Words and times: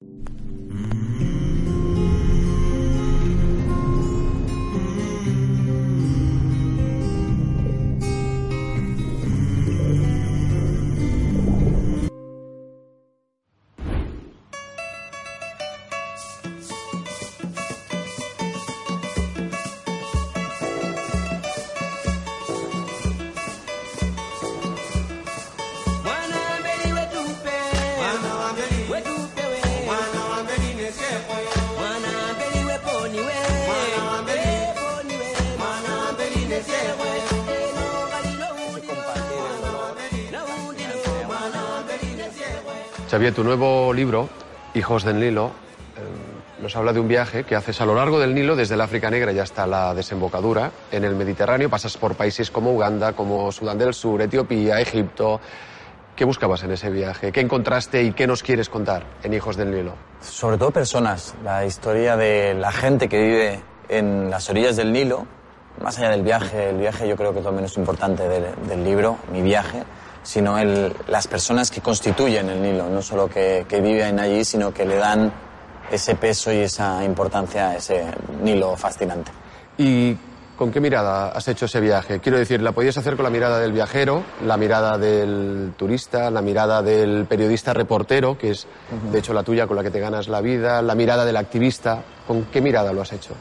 you 0.00 0.35
Xavier, 43.10 43.32
tu 43.32 43.44
nuevo 43.44 43.92
libro, 43.92 44.28
Hijos 44.74 45.04
del 45.04 45.20
Nilo, 45.20 45.52
eh, 45.96 46.60
nos 46.60 46.74
habla 46.74 46.92
de 46.92 46.98
un 46.98 47.06
viaje 47.06 47.44
que 47.44 47.54
haces 47.54 47.80
a 47.80 47.86
lo 47.86 47.94
largo 47.94 48.18
del 48.18 48.34
Nilo, 48.34 48.56
desde 48.56 48.74
el 48.74 48.80
África 48.80 49.10
Negra 49.10 49.30
y 49.30 49.38
hasta 49.38 49.64
la 49.64 49.94
desembocadura 49.94 50.72
en 50.90 51.04
el 51.04 51.14
Mediterráneo. 51.14 51.70
Pasas 51.70 51.96
por 51.96 52.16
países 52.16 52.50
como 52.50 52.72
Uganda, 52.72 53.12
como 53.12 53.52
Sudán 53.52 53.78
del 53.78 53.94
Sur, 53.94 54.20
Etiopía, 54.22 54.80
Egipto. 54.80 55.40
¿Qué 56.16 56.24
buscabas 56.24 56.64
en 56.64 56.72
ese 56.72 56.90
viaje? 56.90 57.30
¿Qué 57.30 57.40
encontraste 57.40 58.02
y 58.02 58.10
qué 58.10 58.26
nos 58.26 58.42
quieres 58.42 58.68
contar 58.68 59.04
en 59.22 59.34
Hijos 59.34 59.56
del 59.56 59.70
Nilo? 59.70 59.94
Sobre 60.20 60.58
todo 60.58 60.72
personas, 60.72 61.36
la 61.44 61.64
historia 61.64 62.16
de 62.16 62.54
la 62.54 62.72
gente 62.72 63.08
que 63.08 63.22
vive 63.22 63.60
en 63.88 64.30
las 64.30 64.50
orillas 64.50 64.74
del 64.74 64.92
Nilo, 64.92 65.28
más 65.82 65.98
allá 65.98 66.10
del 66.10 66.22
viaje, 66.22 66.70
el 66.70 66.78
viaje 66.78 67.08
yo 67.08 67.16
creo 67.16 67.32
que 67.32 67.40
es 67.40 67.44
lo 67.44 67.52
menos 67.52 67.76
importante 67.76 68.28
del, 68.28 68.44
del 68.68 68.84
libro, 68.84 69.18
mi 69.32 69.42
viaje, 69.42 69.82
sino 70.22 70.58
el, 70.58 70.92
las 71.08 71.28
personas 71.28 71.70
que 71.70 71.80
constituyen 71.80 72.48
el 72.50 72.60
Nilo, 72.60 72.88
no 72.88 73.00
solo 73.02 73.28
que, 73.28 73.64
que, 73.68 73.80
viven 73.80 74.18
allí, 74.18 74.44
sino 74.44 74.72
que 74.72 74.84
le 74.84 74.96
dan 74.96 75.32
ese 75.90 76.16
peso 76.16 76.52
y 76.52 76.58
esa 76.58 77.04
importancia 77.04 77.68
a 77.68 77.76
ese 77.76 78.04
Nilo 78.42 78.76
fascinante. 78.76 79.30
¿Y 79.78 80.16
con 80.56 80.72
qué 80.72 80.80
mirada 80.80 81.28
has 81.28 81.46
hecho 81.46 81.66
ese 81.66 81.80
viaje? 81.80 82.18
Quiero 82.18 82.38
decir, 82.38 82.60
¿la 82.60 82.72
podías 82.72 82.96
hacer 82.96 83.14
con 83.14 83.24
la 83.24 83.30
mirada 83.30 83.60
del 83.60 83.72
viajero, 83.72 84.24
la 84.44 84.56
mirada 84.56 84.98
del 84.98 85.74
turista, 85.76 86.30
la 86.30 86.42
mirada 86.42 86.82
del 86.82 87.26
periodista 87.26 87.72
reportero, 87.72 88.36
que 88.36 88.50
es 88.50 88.64
uh 88.64 88.68
-huh. 88.96 89.10
de 89.12 89.18
hecho 89.18 89.32
la 89.32 89.44
tuya 89.44 89.66
con 89.66 89.76
la 89.76 89.84
que 89.84 89.90
te 89.90 90.00
ganas 90.00 90.26
la 90.28 90.40
vida, 90.40 90.82
la 90.82 90.94
mirada 90.94 91.24
del 91.24 91.36
activista? 91.36 92.02
¿Con 92.26 92.46
qué 92.46 92.60
mirada 92.60 92.92
lo 92.92 93.02
has 93.02 93.12
hecho? 93.12 93.34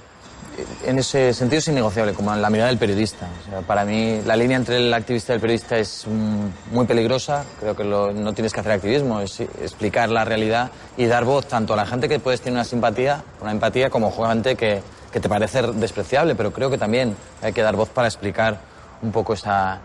En 0.85 0.99
ese 0.99 1.33
sentido 1.33 1.59
es 1.59 1.67
innegociable, 1.67 2.13
como 2.13 2.33
en 2.33 2.41
la 2.41 2.49
mirada 2.49 2.69
del 2.69 2.77
periodista. 2.77 3.27
Para 3.67 3.85
mí 3.85 4.21
la 4.25 4.35
línea 4.35 4.57
entre 4.57 4.77
el 4.77 4.93
activista 4.93 5.33
y 5.33 5.35
el 5.35 5.41
periodista 5.41 5.77
es 5.77 6.05
mm, 6.07 6.73
muy 6.75 6.85
peligrosa. 6.85 7.45
Creo 7.59 7.75
que 7.75 7.83
no 7.83 8.33
tienes 8.33 8.53
que 8.53 8.59
hacer 8.59 8.71
activismo, 8.71 9.19
es 9.21 9.39
explicar 9.39 10.09
la 10.09 10.25
realidad 10.25 10.71
y 10.97 11.05
dar 11.05 11.25
voz 11.25 11.47
tanto 11.47 11.73
a 11.73 11.77
la 11.77 11.85
gente 11.85 12.09
que 12.09 12.19
puedes 12.19 12.41
tener 12.41 12.53
una 12.53 12.63
simpatía, 12.63 13.23
una 13.41 13.51
empatía, 13.51 13.89
como 13.89 14.07
a 14.07 14.29
gente 14.29 14.55
que, 14.55 14.81
te 15.11 15.29
parece 15.29 15.61
despreciable. 15.61 16.35
Pero 16.35 16.51
creo 16.51 16.69
que 16.69 16.77
también 16.77 17.15
hay 17.41 17.53
que 17.53 17.61
dar 17.61 17.75
voz 17.75 17.89
para 17.89 18.07
explicar 18.07 18.59
un 19.01 19.11
poco 19.11 19.33
esa, 19.33 19.79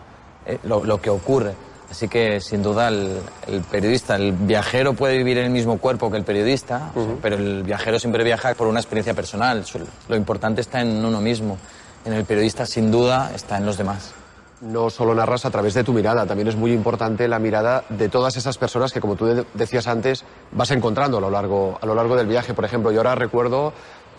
eh, 0.45 0.59
lo 0.65 1.00
que 1.00 1.11
ocurre. 1.11 1.55
Así 1.91 2.06
que, 2.06 2.41
sin 2.41 2.62
duda, 2.62 2.89
el, 2.89 3.19
el, 3.49 3.62
periodista, 3.62 4.15
el 4.15 4.33
viajero 4.33 4.95
puede 4.95 5.19
vivir 5.19 5.39
en 5.39 5.47
el 5.47 5.51
mismo 5.51 5.78
cuerpo 5.78 6.11
que 6.11 6.17
el 6.17 6.25
periodista, 6.25 6.93
uh 6.95 7.01
-huh. 7.01 7.17
pero 7.21 7.37
el 7.37 7.65
viajero 7.65 7.99
siempre 7.99 8.23
viaja 8.23 8.55
por 8.55 8.69
una 8.69 8.78
experiencia 8.78 9.12
personal. 9.12 9.65
Lo 10.09 10.17
importante 10.17 10.61
está 10.61 10.81
en 10.81 11.05
uno 11.05 11.21
mismo. 11.21 11.59
En 12.05 12.12
el 12.12 12.25
periodista, 12.25 12.65
sin 12.65 12.91
duda, 12.91 13.33
está 13.34 13.59
en 13.59 13.67
los 13.67 13.77
demás. 13.77 14.12
No 14.61 14.89
solo 14.89 15.15
narras 15.15 15.45
a 15.47 15.51
través 15.51 15.75
de 15.75 15.83
tu 15.83 15.93
mirada, 15.93 16.27
también 16.27 16.47
es 16.47 16.55
muy 16.55 16.73
importante 16.73 17.27
la 17.27 17.39
mirada 17.39 17.84
de 17.89 18.09
todas 18.09 18.37
esas 18.37 18.57
personas 18.57 18.93
que, 18.93 19.01
como 19.01 19.17
tú 19.17 19.45
decías 19.55 19.87
antes, 19.87 20.25
vas 20.53 20.71
encontrando 20.71 21.19
a 21.19 21.21
lo 21.21 21.31
largo, 21.31 21.78
a 21.81 21.87
lo 21.87 21.95
largo 21.95 22.15
del 22.15 22.27
viaje. 22.27 22.55
Por 22.55 22.65
ejemplo, 22.65 22.93
yo 22.93 23.01
ahora 23.01 23.15
recuerdo 23.17 23.72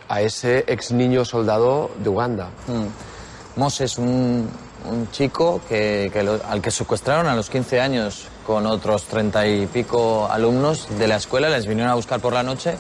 a 0.09 0.21
ese 0.21 0.65
ex 0.67 0.91
niño 0.91 1.23
soldado 1.23 1.91
de 2.03 2.09
Uganda. 2.09 2.49
Mm. 2.67 3.59
Moses, 3.59 3.97
un, 3.97 4.49
un 4.89 5.09
chico 5.11 5.61
que, 5.67 6.11
al 6.47 6.61
que 6.61 6.71
secuestraron 6.71 7.27
a 7.27 7.35
los 7.35 7.49
15 7.49 7.81
años 7.81 8.27
con 8.45 8.65
otros 8.65 9.03
30 9.05 9.47
y 9.47 9.67
pico 9.67 10.27
alumnos 10.29 10.87
de 10.97 11.07
la 11.07 11.17
escuela, 11.17 11.49
les 11.49 11.65
vinieron 11.65 11.91
a 11.91 11.95
buscar 11.95 12.19
por 12.19 12.33
la 12.33 12.43
noche 12.43 12.77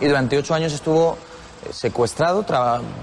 y 0.00 0.06
durante 0.06 0.36
ocho 0.36 0.54
años 0.54 0.72
estuvo 0.72 1.16
eh, 1.64 1.72
secuestrado, 1.72 2.44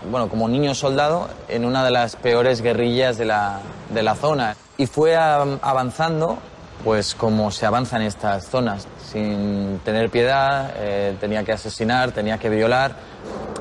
bueno, 0.09 0.29
como 0.29 0.47
niño 0.47 0.75
soldado, 0.75 1.29
en 1.47 1.66
una 1.66 1.83
de 1.83 1.91
las 1.91 2.16
peores 2.16 2.61
guerrillas 2.61 3.17
de 3.17 3.25
la, 3.25 3.59
de 3.89 4.03
la 4.03 4.16
zona. 4.16 4.55
Y 4.78 4.85
fue 4.85 5.16
avanzando, 5.16 6.38
pues 6.83 7.16
como 7.16 7.51
se 7.51 7.66
avanza 7.66 7.97
en 7.97 8.03
estas 8.03 8.47
zonas, 8.47 8.88
sin 9.11 9.79
tener 9.83 10.09
piedad, 10.09 10.73
eh, 10.78 11.16
tenía 11.19 11.44
que 11.44 11.53
asesinar, 11.53 12.11
tenía 12.11 12.38
que 12.38 12.49
violar, 12.49 12.95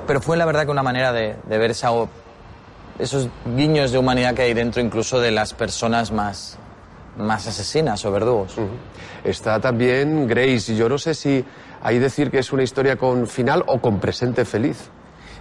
pero 0.06 0.20
fue 0.20 0.36
la 0.36 0.46
verdad 0.46 0.64
que 0.64 0.70
una 0.70 0.82
manera 0.82 1.12
de, 1.12 1.36
de 1.44 1.58
ver 1.58 1.70
esa 1.70 1.90
esos 2.98 3.28
guiños 3.56 3.92
de 3.92 3.98
humanidad 3.98 4.34
que 4.34 4.42
hay 4.42 4.54
dentro 4.54 4.82
incluso 4.82 5.20
de 5.20 5.30
las 5.30 5.54
personas 5.54 6.10
más, 6.10 6.58
más 7.16 7.46
asesinas 7.46 8.04
o 8.04 8.12
verdugos. 8.12 8.56
Uh 8.58 8.62
-huh. 8.62 8.68
Está 9.24 9.60
también 9.60 10.26
Grace, 10.26 10.74
yo 10.74 10.88
no 10.88 10.98
sé 10.98 11.14
si 11.14 11.44
hay 11.82 11.98
decir 11.98 12.30
que 12.30 12.38
es 12.38 12.52
una 12.52 12.62
historia 12.62 12.96
con 12.96 13.26
final 13.26 13.62
o 13.66 13.80
con 13.80 14.00
presente 14.00 14.44
feliz. 14.44 14.90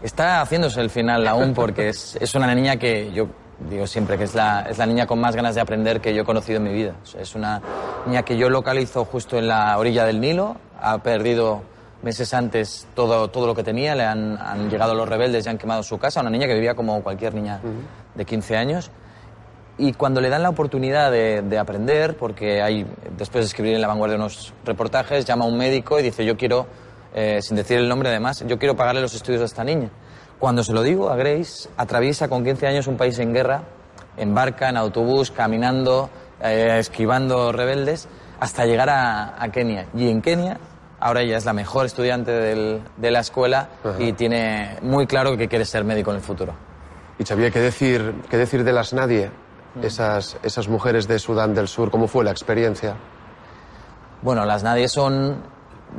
Está 0.03 0.41
haciéndose 0.41 0.79
el 0.81 0.89
final 0.89 1.27
aún 1.27 1.53
porque 1.53 1.89
es, 1.89 2.17
es 2.21 2.35
una 2.35 2.53
niña 2.53 2.77
que 2.77 3.11
yo 3.11 3.27
digo 3.69 3.87
siempre 3.87 4.17
que 4.17 4.25
es 4.25 4.35
la, 4.35 4.67
es 4.69 4.77
la 4.77 4.85
niña 4.85 5.07
con 5.07 5.19
más 5.19 5.35
ganas 5.35 5.55
de 5.55 5.61
aprender 5.61 5.99
que 5.99 6.13
yo 6.13 6.21
he 6.21 6.25
conocido 6.25 6.57
en 6.57 6.63
mi 6.63 6.73
vida. 6.73 6.93
Es 7.19 7.33
una 7.33 7.61
niña 8.05 8.23
que 8.23 8.37
yo 8.37 8.49
localizo 8.49 9.05
justo 9.05 9.37
en 9.37 9.47
la 9.47 9.77
orilla 9.77 10.05
del 10.05 10.21
Nilo, 10.21 10.57
ha 10.79 10.99
perdido 10.99 11.63
meses 12.01 12.33
antes 12.33 12.87
todo, 12.93 13.29
todo 13.29 13.47
lo 13.47 13.55
que 13.55 13.63
tenía, 13.63 13.95
le 13.95 14.03
han, 14.03 14.37
han, 14.37 14.69
llegado 14.69 14.93
los 14.93 15.07
rebeldes 15.07 15.45
y 15.45 15.49
han 15.49 15.57
quemado 15.57 15.83
su 15.83 15.97
casa, 15.97 16.21
una 16.21 16.29
niña 16.29 16.47
que 16.47 16.53
vivía 16.53 16.75
como 16.75 17.01
cualquier 17.01 17.33
niña 17.33 17.59
uh 17.63 17.67
-huh. 17.67 18.17
de 18.17 18.25
15 18.25 18.57
años. 18.57 18.91
Y 19.79 19.93
cuando 19.93 20.21
le 20.21 20.29
dan 20.29 20.41
la 20.41 20.49
oportunidad 20.49 21.11
de, 21.11 21.43
de, 21.43 21.59
aprender, 21.59 22.17
porque 22.17 22.63
hay, 22.63 22.85
después 23.15 23.43
de 23.43 23.47
escribir 23.47 23.75
en 23.75 23.81
La 23.81 23.87
Vanguardia 23.87 24.17
unos 24.17 24.53
reportajes, 24.65 25.23
llama 25.25 25.45
a 25.45 25.47
un 25.47 25.57
médico 25.57 25.99
y 25.99 26.03
dice, 26.03 26.25
yo 26.25 26.35
quiero, 26.35 26.65
eh, 27.13 27.39
sin 27.41 27.55
decir 27.55 27.77
el 27.77 27.87
nombre 27.87 28.09
además, 28.09 28.43
yo 28.47 28.57
quiero 28.57 28.75
pagarle 28.75 29.01
los 29.01 29.13
estudios 29.13 29.41
a 29.41 29.45
esta 29.45 29.63
niña. 29.63 29.89
Cuando 30.39 30.63
se 30.63 30.73
lo 30.73 30.81
digo 30.81 31.09
a 31.09 31.15
Grace, 31.15 31.69
atraviesa 31.77 32.27
con 32.27 32.43
15 32.43 32.67
años 32.67 32.87
un 32.87 32.97
país 32.97 33.19
en 33.19 33.33
guerra, 33.33 33.63
embarca 34.17 34.69
en 34.69 34.77
autobús, 34.77 35.29
caminando, 35.29 36.09
eh, 36.41 36.77
esquivando 36.79 37.51
rebeldes, 37.51 38.07
hasta 38.39 38.65
llegar 38.65 38.89
a, 38.89 39.41
a 39.41 39.51
Kenia. 39.51 39.85
Y 39.95 40.09
en 40.09 40.21
Kenia 40.21 40.57
Ahora 40.99 41.21
ella 41.21 41.37
es 41.37 41.45
la 41.45 41.53
mejor 41.53 41.85
estudiante 41.85 42.31
del, 42.31 42.81
de 42.97 43.11
la 43.11 43.19
escuela 43.19 43.69
Ajá. 43.83 44.01
y 44.01 44.13
tiene 44.13 44.77
muy 44.81 45.05
claro 45.05 45.37
que 45.37 45.47
quiere 45.47 45.65
ser 45.65 45.83
médico 45.83 46.11
en 46.11 46.17
el 46.17 46.23
futuro. 46.23 46.53
Y 47.19 47.23
Xavier, 47.23 47.51
¿qué 47.51 47.59
decir, 47.59 48.15
qué 48.29 48.37
decir 48.37 48.63
de 48.63 48.73
las 48.73 48.93
nadie? 48.93 49.29
Mm. 49.75 49.83
Esas, 49.83 50.37
esas 50.43 50.67
mujeres 50.67 51.07
de 51.07 51.19
Sudán 51.19 51.53
del 51.53 51.67
Sur, 51.67 51.91
¿cómo 51.91 52.07
fue 52.07 52.23
la 52.23 52.31
experiencia? 52.31 52.95
Bueno, 54.21 54.45
las 54.45 54.63
nadie 54.63 54.87
son, 54.87 55.37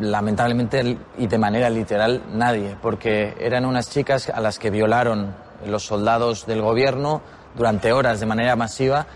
lamentablemente 0.01 0.99
y 1.17 1.27
de 1.27 1.39
manera 1.39 1.71
literal, 1.71 2.23
nadie, 2.33 2.77
porque 2.83 3.37
eran 3.39 3.65
unas 3.65 3.91
chicas 3.91 4.29
a 4.29 4.41
las 4.41 4.59
que 4.59 4.71
violaron 4.71 5.35
los 5.67 5.85
soldados 5.85 6.47
del 6.47 6.61
gobierno 6.61 7.23
durante 7.57 7.93
horas 7.93 8.21
de 8.21 8.27
manera 8.27 8.57
masiva 8.57 9.07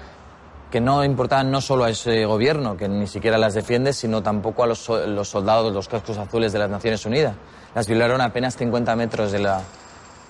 que 0.72 0.80
no 0.80 1.04
importaban 1.04 1.50
no 1.50 1.60
solo 1.60 1.84
a 1.84 1.90
ese 1.90 2.24
gobierno, 2.24 2.78
que 2.78 2.88
ni 2.88 3.06
siquiera 3.06 3.36
las 3.36 3.52
defiende, 3.52 3.92
sino 3.92 4.22
tampoco 4.22 4.64
a 4.64 4.66
los, 4.66 4.88
los 4.88 5.28
soldados, 5.28 5.72
los 5.72 5.86
cascos 5.86 6.16
azules 6.16 6.50
de 6.52 6.58
las 6.58 6.70
Naciones 6.70 7.04
Unidas. 7.04 7.34
Las 7.74 7.86
violaron 7.86 8.22
a 8.22 8.24
apenas 8.24 8.56
50 8.56 8.96
metros 8.96 9.30
de 9.32 9.38
la, 9.38 9.60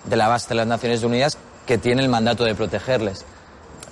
de 0.05 0.17
la 0.17 0.27
base 0.27 0.49
de 0.49 0.57
las 0.57 0.67
Naciones 0.67 1.05
Unidas, 1.05 1.39
que 1.65 1.79
tiene 1.79 2.03
el 2.03 2.09
mandato 2.09 2.45
de 2.45 2.57
protegerles. 2.57 3.25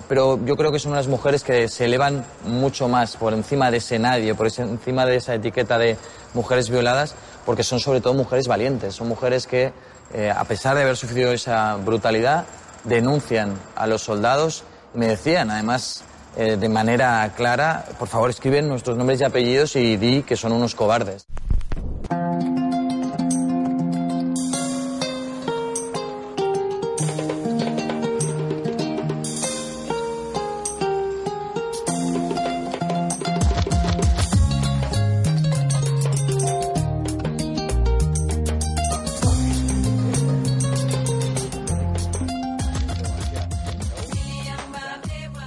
Pero 0.08 0.44
yo 0.44 0.56
creo 0.56 0.72
que 0.72 0.80
son 0.80 0.90
unas 0.90 1.06
mujeres 1.06 1.44
que 1.44 1.68
se 1.68 1.84
elevan 1.84 2.26
mucho 2.44 2.88
más 2.88 3.16
por 3.16 3.32
encima 3.32 3.70
de 3.70 3.76
ese 3.76 4.00
nadie, 4.00 4.34
por 4.34 4.48
encima 4.48 5.06
de 5.06 5.16
esa 5.16 5.36
etiqueta 5.36 5.78
de 5.78 5.96
mujeres 6.34 6.68
violadas, 6.68 7.14
porque 7.46 7.62
son 7.62 7.78
sobre 7.78 8.00
todo 8.00 8.12
mujeres 8.12 8.48
valientes, 8.48 8.96
son 8.96 9.06
mujeres 9.06 9.46
que, 9.46 9.72
eh, 10.12 10.32
a 10.36 10.42
pesar 10.44 10.74
de 10.74 10.82
haber 10.82 10.96
sufrido 10.96 11.32
esa 11.32 11.76
brutalidad, 11.76 12.44
denuncian 12.82 13.54
a 13.76 13.86
los 13.86 14.02
soldados 14.02 14.64
me 14.94 15.06
decían, 15.06 15.50
además, 15.50 16.02
eh, 16.36 16.56
de 16.56 16.68
manera 16.68 17.32
clara, 17.36 17.84
por 17.98 18.08
favor 18.08 18.30
escriben 18.30 18.68
nuestros 18.68 18.96
nombres 18.96 19.20
y 19.20 19.24
apellidos 19.24 19.76
y 19.76 19.96
di 19.96 20.22
que 20.22 20.36
son 20.36 20.52
unos 20.52 20.74
cobardes. 20.74 21.26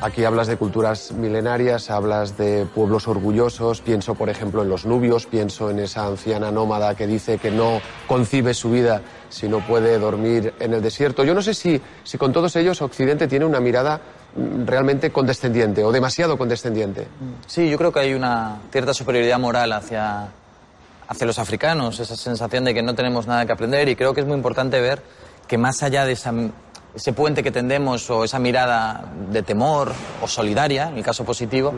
Aquí 0.04 0.26
hablas 0.26 0.48
de 0.48 0.58
culturas 0.58 1.14
milenarias, 1.14 1.90
hablas 1.90 2.38
de 2.38 2.66
pueblos 2.66 3.08
orgullosos, 3.08 3.80
pienso 3.80 4.16
por 4.16 4.30
ejemplo 4.30 4.62
en 4.62 4.68
los 4.68 4.86
nubios, 4.86 5.28
pienso 5.28 5.70
en 5.70 5.80
esa 5.80 6.06
anciana 6.06 6.52
nómada 6.52 6.94
que 6.94 7.08
dice 7.08 7.38
que 7.38 7.50
no 7.50 7.80
concibe 8.06 8.54
su 8.54 8.70
vida 8.72 9.02
si 9.30 9.48
no 9.48 9.66
puede 9.66 9.98
dormir 9.98 10.56
en 10.60 10.74
el 10.74 10.82
desierto. 10.82 11.24
Yo 11.24 11.34
no 11.34 11.42
sé 11.42 11.54
si, 11.54 11.82
si 12.04 12.18
con 12.18 12.34
todos 12.34 12.54
ellos 12.58 12.82
Occidente 12.82 13.30
tiene 13.30 13.46
una 13.46 13.62
mirada 13.62 14.02
mm, 14.36 14.66
realmente 14.66 15.10
condescendiente 15.10 15.86
o 15.86 15.92
demasiado 15.94 16.38
condescendiente. 16.38 17.08
Sí, 17.48 17.70
yo 17.70 17.78
creo 17.78 17.94
que 17.94 18.02
hay 18.02 18.14
una 18.14 18.58
cierta 18.74 18.94
superioridad 18.94 19.40
moral 19.40 19.72
hacia, 19.72 20.28
hacia 21.08 21.26
los 21.26 21.40
africanos, 21.40 22.02
esa 22.02 22.18
sensación 22.18 22.66
de 22.66 22.74
que 22.74 22.84
no 22.84 22.94
tenemos 22.94 23.26
nada 23.26 23.46
que 23.46 23.54
aprender 23.54 23.88
y 23.88 23.96
creo 23.96 24.14
que 24.14 24.20
es 24.20 24.28
muy 24.28 24.36
importante 24.36 24.82
ver 24.82 25.02
que 25.48 25.58
más 25.58 25.82
allá 25.82 26.04
de 26.06 26.12
esa 26.12 26.34
ese 26.95 27.13
puente 27.13 27.42
que 27.42 27.51
tendemos 27.51 28.10
o 28.10 28.24
esa 28.24 28.40
mirada 28.40 29.06
de 29.30 29.42
temor 29.44 29.92
o 30.22 30.28
solidaria, 30.28 30.90
en 30.90 30.98
el 30.98 31.04
caso 31.04 31.25
positivo, 31.25 31.74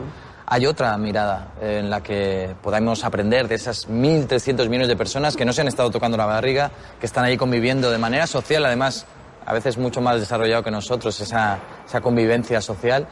hay 0.46 0.66
otra 0.66 0.96
mirada 0.96 1.48
en 1.60 1.90
la 1.90 2.02
que 2.02 2.54
podamos 2.62 3.04
aprender 3.04 3.48
de 3.48 3.56
esas 3.56 3.88
1.300 3.88 4.68
millones 4.68 4.88
de 4.88 4.96
personas 4.96 5.36
que 5.36 5.44
no 5.44 5.52
se 5.52 5.62
han 5.62 5.68
estado 5.68 5.90
tocando 5.90 6.16
la 6.16 6.26
barriga, 6.26 6.70
que 7.00 7.06
están 7.06 7.24
ahí 7.24 7.36
conviviendo 7.36 7.90
de 7.90 7.98
manera 7.98 8.26
social, 8.26 8.64
además, 8.64 9.06
a 9.44 9.52
veces 9.52 9.76
mucho 9.78 10.00
más 10.00 10.20
desarrollado 10.20 10.62
que 10.62 10.70
nosotros, 10.70 11.20
esa, 11.20 11.58
esa 11.86 12.00
convivencia 12.00 12.60
social, 12.60 13.08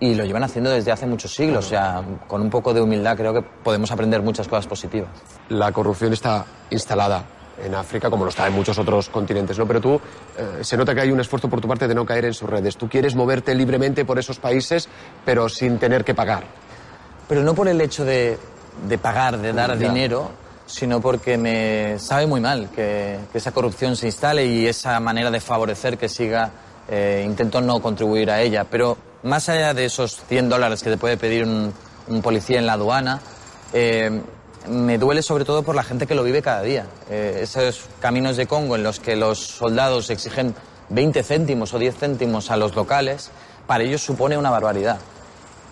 y 0.00 0.14
lo 0.14 0.24
llevan 0.24 0.42
haciendo 0.42 0.70
desde 0.70 0.92
hace 0.92 1.06
muchos 1.06 1.34
siglos. 1.34 1.66
O 1.66 1.68
sea, 1.68 2.02
con 2.26 2.42
un 2.42 2.50
poco 2.50 2.74
de 2.74 2.82
humildad 2.82 3.16
creo 3.16 3.32
que 3.32 3.42
podemos 3.42 3.90
aprender 3.90 4.20
muchas 4.22 4.48
cosas 4.48 4.66
positivas. 4.66 5.10
La 5.48 5.72
corrupción 5.72 6.12
está 6.12 6.44
instalada 6.70 7.24
en 7.62 7.74
África 7.74 8.10
como 8.10 8.24
lo 8.24 8.30
está 8.30 8.46
en 8.46 8.52
muchos 8.52 8.78
otros 8.78 9.08
continentes, 9.08 9.58
¿no? 9.58 9.66
Pero 9.66 9.80
tú, 9.80 10.00
eh, 10.36 10.58
se 10.62 10.76
nota 10.76 10.94
que 10.94 11.02
hay 11.02 11.10
un 11.10 11.20
esfuerzo 11.20 11.48
por 11.48 11.60
tu 11.60 11.68
parte 11.68 11.86
de 11.86 11.94
no 11.94 12.04
caer 12.04 12.26
en 12.26 12.34
sus 12.34 12.48
redes. 12.48 12.76
Tú 12.76 12.88
quieres 12.88 13.14
moverte 13.14 13.54
libremente 13.54 14.04
por 14.04 14.18
esos 14.18 14.38
países, 14.38 14.88
pero 15.24 15.48
sin 15.48 15.78
tener 15.78 16.04
que 16.04 16.14
pagar. 16.14 16.44
Pero 17.28 17.42
no 17.42 17.54
por 17.54 17.68
el 17.68 17.80
hecho 17.80 18.04
de, 18.04 18.38
de 18.88 18.98
pagar, 18.98 19.38
de 19.38 19.52
dar 19.52 19.78
dinero, 19.78 20.30
sino 20.66 21.00
porque 21.00 21.36
me 21.36 21.98
sabe 21.98 22.26
muy 22.26 22.40
mal 22.40 22.70
que, 22.70 23.18
que, 23.30 23.38
esa 23.38 23.52
corrupción 23.52 23.96
se 23.96 24.06
instale 24.06 24.46
y 24.46 24.66
esa 24.66 24.98
manera 25.00 25.30
de 25.30 25.40
favorecer 25.40 25.98
que 25.98 26.08
siga, 26.08 26.50
eh, 26.88 27.22
intento 27.24 27.60
no 27.60 27.80
contribuir 27.80 28.30
a 28.30 28.40
ella. 28.40 28.64
Pero 28.64 28.96
más 29.22 29.48
allá 29.48 29.74
de 29.74 29.86
esos 29.86 30.22
100 30.28 30.48
dólares 30.48 30.82
que 30.82 30.90
te 30.90 30.96
puede 30.96 31.16
pedir 31.16 31.44
un, 31.44 31.72
un 32.08 32.22
policía 32.22 32.58
en 32.58 32.66
la 32.66 32.74
aduana, 32.74 33.20
eh, 33.72 34.20
me 34.68 34.98
duele 34.98 35.22
sobre 35.22 35.44
todo 35.44 35.62
por 35.62 35.74
la 35.74 35.82
gente 35.82 36.06
que 36.06 36.14
lo 36.14 36.22
vive 36.22 36.42
cada 36.42 36.62
día. 36.62 36.86
Eh, 37.10 37.40
esos 37.42 37.86
caminos 38.00 38.36
de 38.36 38.46
Congo 38.46 38.76
en 38.76 38.82
los 38.82 39.00
que 39.00 39.16
los 39.16 39.38
soldados 39.38 40.10
exigen 40.10 40.54
20 40.88 41.22
céntimos 41.22 41.74
o 41.74 41.78
10 41.78 41.96
céntimos 41.96 42.50
a 42.50 42.56
los 42.56 42.74
locales, 42.74 43.30
para 43.66 43.84
ellos 43.84 44.02
supone 44.02 44.36
una 44.36 44.50
barbaridad. 44.50 44.98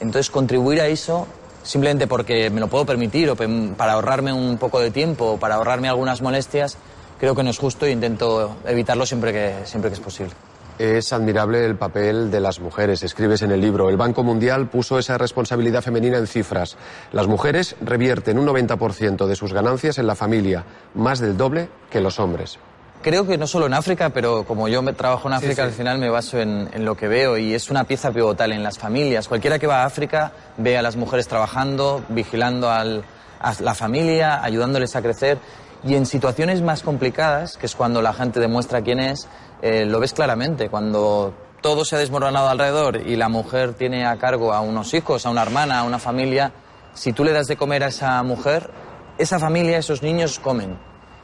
Entonces, 0.01 0.31
contribuir 0.31 0.81
a 0.81 0.87
eso 0.89 1.27
simplemente 1.63 2.07
porque 2.07 2.51
me 2.51 2.61
lo 2.61 2.69
puedo 2.69 2.85
permitir 2.85 3.31
o 3.31 3.37
para 3.37 3.93
ahorrarme 3.93 4.33
un 4.33 4.59
poco 4.59 4.81
de 4.81 4.91
tiempo 4.91 5.33
o 5.33 5.37
para 5.39 5.57
ahorrarme 5.57 5.89
algunas 5.89 6.21
molestias, 6.21 6.77
creo 7.21 7.35
que 7.35 7.43
no 7.43 7.51
es 7.51 7.59
justo 7.59 7.87
e 7.87 7.91
intento 7.93 8.57
evitarlo 8.67 9.07
siempre 9.07 9.33
que, 9.33 9.55
siempre 9.65 9.91
que 9.91 9.95
es 9.95 10.01
posible. 10.01 10.35
Es 10.79 11.13
admirable 11.13 11.65
el 11.65 11.77
papel 11.77 12.31
de 12.31 12.41
las 12.41 12.61
mujeres, 12.61 13.03
escribes 13.03 13.43
en 13.43 13.53
el 13.53 13.61
libro. 13.61 13.89
El 13.89 13.97
Banco 13.97 14.23
Mundial 14.23 14.69
puso 14.69 14.99
esa 14.99 15.19
responsabilidad 15.19 15.83
femenina 15.83 16.19
en 16.19 16.27
cifras. 16.27 16.77
Las 17.13 17.27
mujeres 17.27 17.77
revierten 17.81 18.39
un 18.39 18.47
90% 18.47 19.27
de 19.27 19.37
sus 19.37 19.53
ganancias 19.53 19.99
en 19.99 20.07
la 20.07 20.15
familia, 20.15 20.65
más 20.95 21.21
del 21.21 21.37
doble 21.37 21.69
que 21.91 22.01
los 22.01 22.19
hombres. 22.19 22.59
Creo 23.03 23.27
que 23.27 23.37
no 23.37 23.47
solo 23.49 23.67
en 23.67 23.75
África, 23.75 24.11
pero 24.11 24.45
como 24.45 24.69
yo 24.69 24.81
me 24.81 24.93
trabajo 24.93 25.29
en 25.29 25.35
África, 25.35 25.55
sí, 25.55 25.61
sí. 25.61 25.63
al 25.63 25.73
final 25.73 25.99
me 25.99 26.09
baso 26.09 26.39
en, 26.39 26.69
en, 26.73 26.85
lo 26.85 26.97
que 26.97 27.09
veo 27.09 27.37
y 27.37 27.53
es 27.53 27.69
una 27.69 27.83
pieza 27.83 28.13
pivotal 28.13 28.53
en 28.53 28.63
las 28.63 28.79
familias. 28.79 29.27
Cualquiera 29.27 29.59
que 29.59 29.67
va 29.67 29.83
a 29.83 29.87
África 29.87 30.33
ve 30.57 30.79
a 30.79 30.83
las 30.83 30.95
mujeres 30.95 31.27
trabajando, 31.27 32.05
vigilando 32.09 32.71
al, 32.71 33.03
a 33.41 33.55
la 33.61 33.75
familia, 33.75 34.43
ayudándoles 34.43 34.95
a 34.95 35.03
crecer 35.03 35.39
y 35.85 35.95
en 35.95 36.07
situaciones 36.07 36.63
más 36.63 36.83
complicadas, 36.83 37.57
que 37.57 37.67
es 37.67 37.75
cuando 37.75 38.03
la 38.03 38.13
gente 38.13 38.41
demuestra 38.41 38.83
quién 38.83 39.01
es, 39.01 39.29
eh, 39.63 39.85
lo 39.85 40.01
ves 40.01 40.13
claramente. 40.13 40.69
Cuando 40.69 41.35
todo 41.61 41.85
se 41.85 41.97
ha 41.97 41.99
desmoronado 41.99 42.49
alrededor 42.49 42.97
y 42.97 43.17
la 43.17 43.29
mujer 43.29 43.75
tiene 43.75 44.07
a 44.07 44.17
cargo 44.17 44.53
a 44.53 44.61
unos 44.61 44.95
hijos, 44.95 45.27
a 45.27 45.31
una 45.31 45.43
hermana, 45.43 45.81
a 45.81 45.85
una 45.85 45.99
familia, 45.99 46.53
si 46.95 47.13
tú 47.13 47.25
le 47.25 47.33
das 47.33 47.47
de 47.47 47.57
comer 47.57 47.85
a 47.85 47.89
esa 47.89 48.23
mujer, 48.23 48.71
esa 49.19 49.39
familia, 49.39 49.79
esos 49.79 50.03
niños 50.03 50.39
comen. 50.39 50.79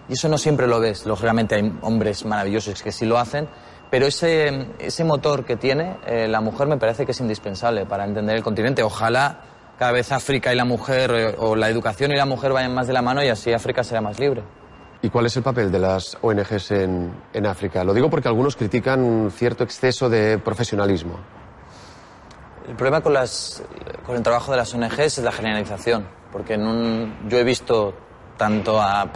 Y 0.08 0.14
eso 0.14 0.28
no 0.28 0.38
siempre 0.38 0.66
lo 0.66 0.80
ves. 0.80 1.06
Lógicamente 1.06 1.54
hay 1.54 1.72
hombres 1.82 2.24
maravillosos 2.24 2.82
que 2.82 2.92
sí 2.92 3.04
lo 3.04 3.18
hacen, 3.18 3.48
pero 3.90 4.06
ese, 4.06 4.68
ese 4.78 5.04
motor 5.04 5.44
que 5.44 5.56
tiene 5.56 5.98
eh, 6.06 6.26
la 6.28 6.40
mujer 6.40 6.66
me 6.66 6.78
parece 6.78 7.04
que 7.04 7.12
es 7.12 7.20
indispensable 7.20 7.86
para 7.86 8.04
entender 8.04 8.36
el 8.36 8.42
continente. 8.42 8.82
Ojalá 8.82 9.40
cada 9.78 9.92
vez 9.92 10.10
África 10.12 10.52
y 10.52 10.56
la 10.56 10.64
mujer, 10.64 11.10
eh, 11.14 11.34
o 11.38 11.54
la 11.54 11.68
educación 11.68 12.10
y 12.12 12.16
la 12.16 12.26
mujer 12.26 12.52
vayan 12.52 12.74
más 12.74 12.86
de 12.86 12.92
la 12.92 13.02
mano 13.02 13.22
y 13.22 13.28
así 13.28 13.52
África 13.52 13.84
será 13.84 14.00
más 14.00 14.18
libre. 14.18 14.42
¿Y 15.00 15.10
cuál 15.10 15.26
es 15.26 15.36
el 15.36 15.44
papel 15.44 15.70
de 15.70 15.78
las 15.78 16.18
ONGs 16.20 16.72
en, 16.72 17.12
en, 17.32 17.46
África? 17.46 17.84
Lo 17.84 17.94
digo 17.94 18.10
porque 18.10 18.26
algunos 18.26 18.56
critican 18.56 19.00
un 19.00 19.30
cierto 19.30 19.62
exceso 19.62 20.08
de 20.08 20.38
profesionalismo. 20.38 21.20
El 22.68 22.74
problema 22.74 23.00
con, 23.00 23.14
las, 23.14 23.62
con 24.04 24.16
el 24.16 24.22
trabajo 24.22 24.50
de 24.50 24.58
las 24.58 24.74
ONGs 24.74 25.18
es 25.18 25.18
la 25.18 25.30
generalización, 25.30 26.06
porque 26.32 26.54
en 26.54 26.66
un, 26.66 27.16
yo 27.28 27.38
he 27.38 27.44
visto 27.44 27.94
tanto 28.36 28.80
a 28.80 29.08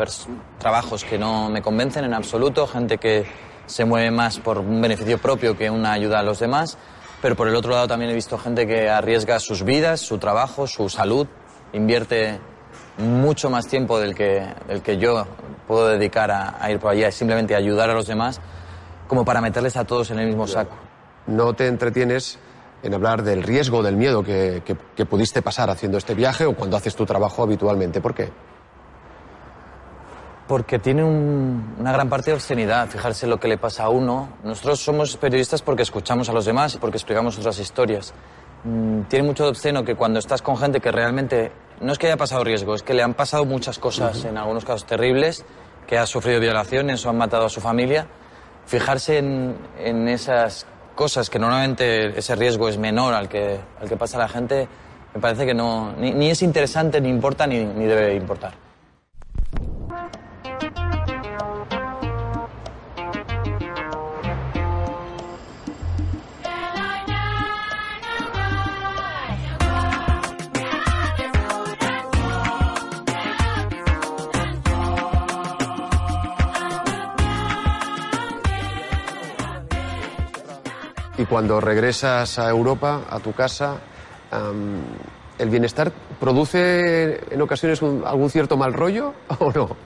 trabajos 0.58 1.05
que 1.05 1.19
no 1.19 1.50
me 1.50 1.61
convencen 1.61 2.05
en 2.05 2.15
absoluto, 2.15 2.67
gente 2.67 2.98
que 2.98 3.27
se 3.67 3.84
mueve 3.84 4.10
más 4.10 4.39
por 4.39 4.58
un 4.58 4.81
beneficio 4.81 5.19
propio 5.19 5.56
que 5.56 5.69
una 5.69 5.93
ayuda 5.93 6.20
a 6.20 6.22
los 6.22 6.39
demás, 6.39 6.79
pero 7.22 7.36
por 7.36 7.48
el 7.48 7.55
otro 7.55 7.70
lado 7.70 7.86
también 7.86 8.10
he 8.10 8.14
visto 8.14 8.36
gente 8.36 8.67
que 8.67 8.91
arriesga 8.91 9.38
sus 9.38 9.62
vidas, 9.62 10.00
su 10.00 10.19
trabajo, 10.19 10.67
su 10.67 10.88
salud, 10.88 11.29
invierte 11.72 12.41
mucho 12.98 13.48
más 13.48 13.69
tiempo 13.69 14.00
del 14.00 14.14
que, 14.14 14.44
del 14.67 14.82
que 14.82 14.98
yo 14.98 15.24
puedo 15.69 15.86
dedicar 15.86 16.32
a, 16.32 16.70
ir 16.70 16.81
por 16.81 16.91
allá, 16.91 17.12
simplemente 17.12 17.55
ayudar 17.55 17.88
a 17.91 17.94
los 17.94 18.08
demás, 18.08 18.41
como 19.06 19.24
para 19.24 19.41
meterles 19.41 19.76
a 19.76 19.84
todos 19.84 20.10
en 20.10 20.19
el 20.19 20.26
mismo 20.26 20.48
saco. 20.48 20.74
No 21.29 21.55
te 21.55 21.69
entretienes 21.69 22.41
en 22.82 22.93
hablar 22.93 23.22
del 23.22 23.44
riesgo, 23.44 23.84
del 23.84 23.96
miedo 23.96 24.24
que, 24.24 24.62
que 24.96 25.06
pudiste 25.06 25.43
pasar 25.43 25.70
haciendo 25.70 25.98
este 25.98 26.14
viaje 26.14 26.44
o 26.44 26.56
cuando 26.56 26.76
haces 26.76 26.96
tu 26.96 27.06
trabajo 27.06 27.44
habitualmente. 27.44 28.00
¿Por 28.00 28.14
qué? 28.14 28.31
Porque 30.53 30.79
tiene 30.79 31.03
un, 31.03 31.77
una 31.79 31.93
gran 31.93 32.11
parte 32.11 32.31
de 32.31 32.35
obscenidad, 32.35 32.87
fijarse 32.87 33.25
en 33.25 33.31
lo 33.31 33.41
que 33.41 33.49
le 33.49 33.56
pasa 33.56 33.85
a 33.85 33.89
uno. 33.89 34.29
Nosotros 34.44 34.81
somos 34.81 35.17
periodistas 35.17 35.63
porque 35.63 35.82
escuchamos 35.82 36.29
a 36.29 36.35
los 36.35 36.44
demás 36.44 36.75
y 36.75 36.79
porque 36.79 36.99
explicamos 36.99 37.39
otras 37.39 37.59
historias. 37.59 38.13
Mm, 38.63 39.05
tiene 39.05 39.27
mucho 39.27 39.44
de 39.44 39.49
obsceno 39.49 39.82
que 39.82 39.94
cuando 39.94 40.19
estás 40.19 40.43
con 40.43 40.59
gente 40.59 40.79
que 40.79 40.93
realmente 40.93 41.53
no 41.81 41.91
es 41.91 41.99
que 41.99 42.09
haya 42.09 42.19
pasado 42.19 42.44
riesgo, 42.44 42.75
es 42.75 42.82
que 42.82 42.93
le 42.93 43.03
han 43.03 43.15
pasado 43.15 43.47
muchas 43.47 43.79
cosas, 43.79 44.19
uh 44.19 44.27
-huh. 44.27 44.29
en 44.29 44.37
algunos 44.37 44.67
casos 44.67 44.85
terribles, 44.85 45.43
que 45.87 45.97
ha 45.97 46.05
sufrido 46.05 46.39
violaciones 46.39 47.06
o 47.06 47.09
han 47.09 47.17
matado 47.17 47.47
a 47.47 47.49
su 47.49 47.63
familia, 47.63 48.06
fijarse 48.67 49.17
en, 49.17 49.56
en 49.79 50.06
esas 50.06 50.67
cosas 50.94 51.31
que 51.31 51.39
normalmente 51.39 52.19
ese 52.19 52.37
riesgo 52.37 52.69
es 52.69 52.77
menor 52.77 53.15
al 53.15 53.31
que, 53.31 53.59
al 53.81 53.89
que 53.89 53.97
pasa 53.97 54.19
la 54.19 54.29
gente, 54.29 54.69
me 55.15 55.19
parece 55.23 55.47
que 55.47 55.55
no, 55.55 55.94
ni, 55.97 56.11
ni 56.11 56.29
es 56.29 56.43
interesante, 56.43 57.01
ni 57.01 57.09
importa, 57.09 57.47
ni, 57.47 57.65
ni 57.65 57.87
debe 57.87 58.15
importar. 58.17 58.53
Y 81.22 81.24
cuando 81.24 81.60
regresas 81.60 82.41
a 82.41 82.50
Europa, 82.50 83.02
a 83.08 83.20
tu 83.20 83.32
casa, 83.32 83.76
um, 84.32 84.81
¿el 85.38 85.50
bienestar 85.50 85.93
produce 86.19 87.32
en 87.32 87.41
ocasiones 87.41 87.81
un, 87.81 88.02
algún 88.05 88.29
cierto 88.29 88.56
mal 88.56 88.72
rollo 88.72 89.14
o 89.38 89.52
no? 89.52 89.76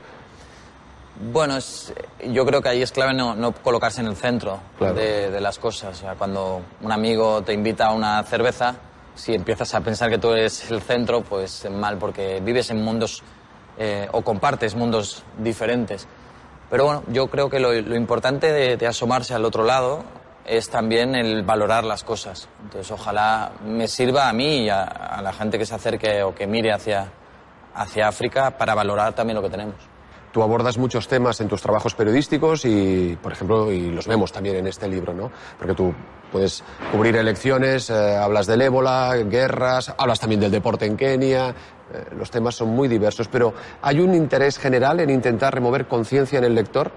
Bueno, 1.30 1.58
es, 1.58 1.92
yo 2.26 2.46
creo 2.46 2.62
que 2.62 2.70
ahí 2.70 2.80
es 2.80 2.90
clave 2.90 3.12
no, 3.12 3.34
no 3.34 3.52
colocarse 3.52 4.00
en 4.00 4.06
el 4.06 4.16
centro 4.16 4.60
de, 4.80 5.30
de, 5.30 5.40
las 5.42 5.58
cosas. 5.58 5.98
O 5.98 6.00
sea, 6.00 6.14
cuando 6.14 6.62
un 6.80 6.90
amigo 6.90 7.42
te 7.42 7.52
invita 7.52 7.88
a 7.88 7.92
una 7.92 8.22
cerveza, 8.22 8.74
si 9.14 9.34
empiezas 9.34 9.74
a 9.74 9.82
pensar 9.82 10.08
que 10.08 10.16
tú 10.16 10.30
eres 10.32 10.70
el 10.70 10.80
centro, 10.80 11.20
pues 11.20 11.68
mal, 11.70 11.98
porque 11.98 12.40
vives 12.40 12.70
en 12.70 12.82
mundos 12.82 13.22
eh, 13.76 14.08
o 14.10 14.22
compartes 14.22 14.74
mundos 14.74 15.22
diferentes. 15.36 16.08
Pero 16.70 16.86
bueno, 16.86 17.02
yo 17.08 17.26
creo 17.26 17.50
que 17.50 17.60
lo, 17.60 17.74
lo 17.74 17.94
importante 17.94 18.50
de, 18.50 18.78
de, 18.78 18.86
asomarse 18.86 19.34
al 19.34 19.44
otro 19.44 19.64
lado 19.64 20.02
es 20.46 20.70
también 20.70 21.14
el 21.14 21.42
valorar 21.42 21.84
las 21.84 22.04
cosas. 22.04 22.48
Entonces, 22.62 22.90
ojalá 22.90 23.52
me 23.64 23.88
sirva 23.88 24.28
a 24.28 24.32
mí 24.32 24.64
y 24.64 24.68
a, 24.68 25.20
la 25.22 25.32
gente 25.32 25.58
que 25.58 25.66
se 25.66 25.74
acerque 25.74 26.22
o 26.22 26.34
que 26.34 26.46
mire 26.46 26.72
hacia, 26.72 27.08
hacia 27.74 28.08
África 28.08 28.52
para 28.52 28.74
valorar 28.74 29.14
también 29.14 29.36
lo 29.36 29.42
que 29.42 29.50
tenemos. 29.50 29.76
Tú 30.32 30.42
abordas 30.42 30.76
muchos 30.76 31.08
temas 31.08 31.40
en 31.40 31.48
tus 31.48 31.62
trabajos 31.62 31.94
periodísticos 31.94 32.64
y, 32.66 33.18
por 33.22 33.32
ejemplo, 33.32 33.72
y 33.72 33.90
los 33.90 34.06
vemos 34.06 34.32
también 34.32 34.56
en 34.56 34.66
este 34.66 34.86
libro, 34.86 35.14
¿no? 35.14 35.30
Porque 35.58 35.74
tú 35.74 35.94
puedes 36.30 36.62
cubrir 36.92 37.16
elecciones, 37.16 37.88
eh, 37.88 38.16
hablas 38.16 38.46
del 38.46 38.60
ébola, 38.60 39.14
guerras, 39.16 39.94
hablas 39.96 40.20
también 40.20 40.40
del 40.40 40.50
deporte 40.50 40.84
en 40.84 40.96
Kenia. 40.96 41.54
Eh, 41.92 42.04
los 42.18 42.30
temas 42.30 42.54
son 42.54 42.68
muy 42.68 42.86
diversos, 42.86 43.28
pero 43.28 43.54
¿hay 43.80 44.00
un 44.00 44.14
interés 44.14 44.58
general 44.58 45.00
en 45.00 45.08
intentar 45.08 45.54
remover 45.54 45.86
conciencia 45.86 46.38
en 46.38 46.44
el 46.44 46.54
lector? 46.54 46.92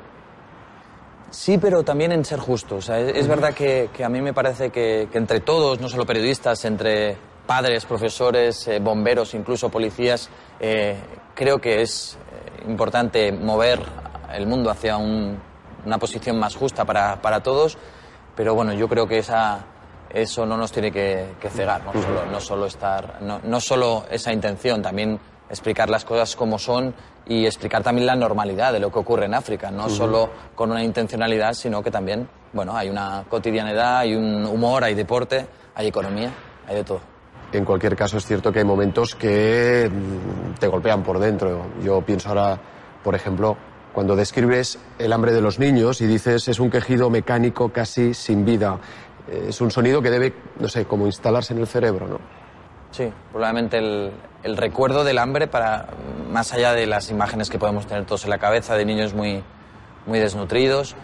Sí, 1.31 1.57
pero 1.57 1.83
también 1.83 2.11
en 2.11 2.25
ser 2.25 2.39
justo. 2.39 2.77
O 2.77 2.81
sea, 2.81 2.99
es, 2.99 3.27
verdad 3.27 3.53
que, 3.53 3.89
a 4.03 4.09
mí 4.09 4.21
me 4.21 4.33
parece 4.33 4.69
que, 4.69 5.07
entre 5.13 5.39
todos, 5.41 5.79
no 5.79 5.89
solo 5.89 6.05
periodistas, 6.05 6.65
entre 6.65 7.17
padres, 7.45 7.85
profesores, 7.85 8.67
eh, 8.67 8.79
bomberos, 8.79 9.33
incluso 9.33 9.69
policías, 9.69 10.29
eh, 10.59 10.95
creo 11.33 11.59
que 11.59 11.81
es 11.81 12.17
importante 12.67 13.31
mover 13.31 13.81
el 14.33 14.45
mundo 14.45 14.69
hacia 14.69 14.97
un, 14.97 15.39
una 15.85 15.97
posición 15.97 16.37
más 16.37 16.55
justa 16.55 16.85
para, 16.85 17.21
para, 17.21 17.41
todos, 17.41 17.77
pero 18.35 18.53
bueno, 18.53 18.73
yo 18.73 18.87
creo 18.87 19.07
que 19.07 19.17
esa, 19.17 19.65
eso 20.11 20.45
no 20.45 20.57
nos 20.57 20.71
tiene 20.71 20.91
que, 20.91 21.33
que 21.39 21.49
cegar, 21.49 21.81
¿no? 21.83 22.39
Solo, 22.39 22.67
estar, 22.67 23.19
no 23.21 23.59
solo 23.59 24.05
esa 24.11 24.31
intención, 24.31 24.81
también 24.83 25.19
explicar 25.49 25.89
las 25.89 26.05
cosas 26.05 26.35
como 26.35 26.59
son 26.59 26.93
y 27.25 27.45
explicar 27.45 27.83
también 27.83 28.07
la 28.07 28.15
normalidad 28.15 28.73
de 28.73 28.79
lo 28.79 28.91
que 28.91 28.99
ocurre 28.99 29.25
en 29.25 29.33
África, 29.33 29.71
no 29.71 29.85
uh 29.85 29.87
-huh. 29.87 29.89
solo 29.89 30.29
con 30.55 30.71
una 30.71 30.83
intencionalidad, 30.83 31.53
sino 31.53 31.81
que 31.81 31.91
también, 31.91 32.27
bueno, 32.53 32.75
hay 32.75 32.89
una 32.89 33.23
cotidianidad, 33.29 33.99
hay 33.99 34.15
un 34.15 34.45
humor, 34.45 34.83
hay 34.83 34.95
deporte, 34.95 35.45
hay 35.75 35.87
economía, 35.87 36.31
hay 36.67 36.75
de 36.75 36.83
todo. 36.83 37.01
En 37.51 37.65
cualquier 37.65 37.95
caso, 37.95 38.17
es 38.17 38.25
cierto 38.25 38.51
que 38.51 38.59
hay 38.59 38.65
momentos 38.65 39.15
que 39.15 39.89
te 40.59 40.67
golpean 40.67 41.01
por 41.01 41.17
dentro. 41.17 41.65
Yo 41.81 42.01
pienso 42.01 42.29
ahora, 42.29 42.59
por 43.03 43.15
ejemplo, 43.15 43.57
cuando 43.91 44.15
describes 44.15 44.77
el 44.99 45.11
hambre 45.11 45.33
de 45.33 45.41
los 45.41 45.57
niños 45.57 45.99
y 46.01 46.05
dices 46.05 46.47
es 46.47 46.59
un 46.59 46.69
quejido 46.69 47.09
mecánico 47.09 47.69
casi 47.69 48.13
sin 48.13 48.45
vida. 48.45 48.77
Es 49.31 49.61
un 49.61 49.71
sonido 49.71 50.01
que 50.01 50.11
debe, 50.11 50.33
no 50.59 50.67
sé, 50.67 50.85
como 50.85 51.07
instalarse 51.07 51.53
en 51.53 51.59
el 51.59 51.67
cerebro, 51.67 52.07
¿no? 52.07 52.19
Sí, 52.91 53.11
probablemente 53.31 53.77
el, 53.77 54.11
el 54.43 54.57
recuerdo 54.57 55.03
del 55.03 55.17
hambre 55.17 55.47
para, 55.47 55.87
más 56.31 56.53
allá 56.53 56.73
de 56.73 56.85
las 56.85 57.09
imágenes 57.09 57.49
que 57.49 57.59
podemos 57.59 57.87
tener 57.87 58.05
todos 58.05 58.23
en 58.23 58.29
la 58.29 58.37
cabeza 58.37 58.75
de 58.75 58.85
niños 58.85 59.13
muy, 59.13 59.43
muy 60.05 60.19
desnutridos, 60.19 60.95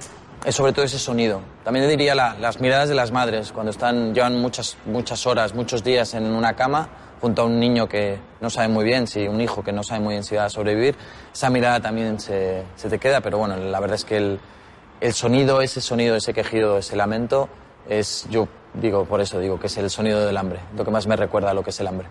es 0.45 0.55
sobre 0.55 0.73
todo 0.73 0.85
ese 0.85 0.99
sonido. 0.99 1.41
También 1.63 1.87
diría 1.89 2.15
la, 2.15 2.35
las 2.39 2.59
miradas 2.59 2.89
de 2.89 2.95
las 2.95 3.11
madres 3.11 3.51
cuando 3.51 3.71
están, 3.71 4.13
llevan 4.13 4.39
muchas, 4.39 4.77
muchas 4.85 5.25
horas, 5.25 5.53
muchos 5.53 5.83
días 5.83 6.13
en 6.13 6.25
una 6.25 6.53
cama 6.53 6.87
junto 7.19 7.41
a 7.41 7.45
un 7.45 7.59
niño 7.59 7.87
que 7.87 8.19
no 8.41 8.49
sabe 8.49 8.67
muy 8.67 8.85
bien, 8.85 9.07
si 9.07 9.27
un 9.27 9.41
hijo 9.41 9.63
que 9.63 9.71
no 9.71 9.83
sabe 9.83 10.01
muy 10.01 10.13
bien 10.13 10.23
si 10.23 10.35
va 10.35 10.45
a 10.45 10.49
sobrevivir, 10.49 10.95
esa 11.33 11.49
mirada 11.49 11.79
también 11.79 12.19
se, 12.19 12.63
se 12.75 12.89
te 12.89 12.99
queda, 12.99 13.21
pero 13.21 13.37
bueno, 13.37 13.57
la 13.57 13.79
verdad 13.79 13.95
es 13.95 14.05
que 14.05 14.17
el, 14.17 14.39
el 15.01 15.13
sonido, 15.13 15.61
ese 15.61 15.81
sonido, 15.81 16.15
ese 16.15 16.33
quejido, 16.33 16.77
ese 16.77 16.95
lamento, 16.95 17.49
es, 17.89 18.27
yo 18.29 18.47
digo, 18.73 19.05
por 19.05 19.21
eso 19.21 19.39
digo 19.39 19.59
que 19.59 19.67
es 19.67 19.77
el 19.77 19.89
sonido 19.89 20.25
del 20.25 20.37
hambre, 20.37 20.59
lo 20.75 20.85
que 20.85 20.91
más 20.91 21.07
me 21.07 21.15
recuerda 21.15 21.53
lo 21.53 21.63
que 21.63 21.71
es 21.71 21.79
el 21.79 21.87
hambre. 21.87 22.07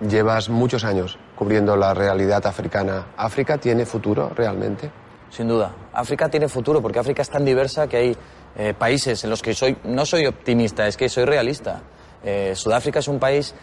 Llevas 0.00 0.48
muchos 0.48 0.84
años 0.84 1.18
cubriendo 1.34 1.76
la 1.76 1.92
realidad 1.92 2.46
africana. 2.46 3.06
¿África 3.16 3.58
tiene 3.58 3.84
futuro 3.84 4.30
realmente? 4.34 4.90
Sin 5.30 5.48
duda. 5.48 5.72
África 5.92 6.28
tiene 6.28 6.48
futuro 6.48 6.80
porque 6.80 7.00
África 7.00 7.22
es 7.22 7.30
tan 7.30 7.44
diversa 7.44 7.88
que 7.88 7.96
hay 7.96 8.16
eh, 8.56 8.74
países 8.74 9.22
en 9.24 9.30
los 9.30 9.42
que 9.42 9.54
soy, 9.54 9.76
no 9.84 10.06
soy 10.06 10.26
optimista, 10.26 10.86
es 10.86 10.96
que 10.96 11.08
soy 11.08 11.24
realista. 11.24 11.80
Eh, 12.24 12.52
Sudáfrica 12.54 13.00
es 13.00 13.08
un 13.08 13.18
país 13.18 13.54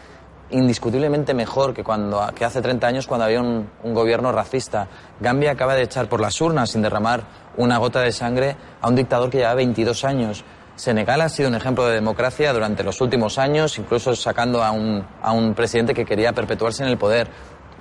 indiscutiblemente 0.50 1.34
mejor 1.34 1.74
que, 1.74 1.82
cuando, 1.82 2.24
que 2.34 2.44
hace 2.44 2.62
30 2.62 2.86
años 2.86 3.06
cuando 3.06 3.24
había 3.24 3.40
un, 3.40 3.68
un, 3.82 3.94
gobierno 3.94 4.30
racista. 4.30 4.88
Gambia 5.20 5.52
acaba 5.52 5.74
de 5.74 5.82
echar 5.82 6.08
por 6.08 6.20
las 6.20 6.40
urnas 6.40 6.70
sin 6.70 6.82
derramar 6.82 7.24
una 7.56 7.78
gota 7.78 8.00
de 8.00 8.12
sangre 8.12 8.56
a 8.80 8.88
un 8.88 8.94
dictador 8.94 9.30
que 9.30 9.38
lleva 9.38 9.54
22 9.54 10.04
años. 10.04 10.44
Senegal 10.76 11.22
ha 11.22 11.28
sido 11.30 11.48
un 11.48 11.54
ejemplo 11.54 11.86
de 11.86 11.94
democracia 11.94 12.52
durante 12.52 12.84
los 12.84 13.00
últimos 13.00 13.38
años, 13.38 13.78
incluso 13.78 14.14
sacando 14.14 14.62
a 14.62 14.70
un, 14.70 15.04
a 15.22 15.32
un 15.32 15.54
presidente 15.54 15.94
que 15.94 16.04
quería 16.04 16.32
perpetuarse 16.32 16.82
en 16.82 16.90
el 16.90 16.98
poder. 16.98 17.28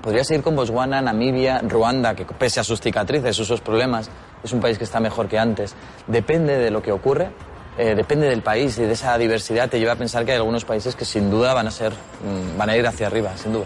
Podría 0.01 0.23
seguir 0.23 0.43
con 0.43 0.55
Botswana, 0.55 1.01
Namibia, 1.01 1.59
Ruanda, 1.67 2.15
que 2.15 2.25
pese 2.25 2.61
a 2.61 2.63
sus 2.63 2.79
cicatrices, 2.79 3.35
sus 3.35 3.59
problemas, 3.59 4.09
es 4.43 4.53
un 4.53 4.61
país 4.61 4.77
que 4.77 4.85
está 4.85 4.99
mejor 4.99 5.27
que 5.27 5.37
antes. 5.37 5.75
Depende 6.07 6.57
de 6.57 6.71
lo 6.71 6.81
que 6.81 6.93
ocurre, 6.93 7.31
eh, 7.77 7.95
depende 7.95 8.29
del 8.29 8.41
país 8.41 8.77
y 8.77 8.83
de 8.83 8.93
esa 8.93 9.17
diversidad 9.17 9.69
te 9.69 9.77
lleva 9.77 9.93
a 9.93 9.97
pensar 9.97 10.23
que 10.23 10.31
hay 10.31 10.37
algunos 10.37 10.63
países 10.63 10.95
que 10.95 11.03
sin 11.03 11.29
duda 11.29 11.53
van 11.53 11.67
a 11.67 11.71
ser, 11.71 11.91
mm, 11.91 12.57
van 12.57 12.69
a 12.69 12.77
ir 12.77 12.87
hacia 12.87 13.07
arriba, 13.07 13.35
sin 13.35 13.53
duda. 13.53 13.65